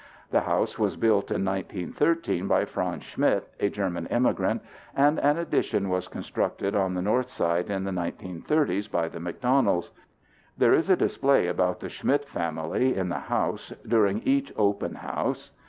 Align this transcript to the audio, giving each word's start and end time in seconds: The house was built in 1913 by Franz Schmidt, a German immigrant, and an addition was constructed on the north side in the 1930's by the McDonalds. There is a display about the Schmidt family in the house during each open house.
The 0.31 0.39
house 0.41 0.79
was 0.79 0.95
built 0.95 1.29
in 1.29 1.45
1913 1.45 2.47
by 2.47 2.65
Franz 2.65 3.03
Schmidt, 3.03 3.47
a 3.59 3.69
German 3.69 4.07
immigrant, 4.07 4.63
and 4.95 5.19
an 5.19 5.37
addition 5.37 5.89
was 5.89 6.07
constructed 6.07 6.75
on 6.75 6.95
the 6.95 7.03
north 7.03 7.29
side 7.29 7.69
in 7.69 7.83
the 7.83 7.91
1930's 7.91 8.87
by 8.87 9.07
the 9.09 9.19
McDonalds. 9.19 9.91
There 10.57 10.73
is 10.73 10.89
a 10.89 10.95
display 10.97 11.45
about 11.47 11.81
the 11.81 11.89
Schmidt 11.89 12.27
family 12.27 12.95
in 12.95 13.09
the 13.09 13.19
house 13.19 13.73
during 13.87 14.23
each 14.23 14.51
open 14.57 14.95
house. 14.95 15.51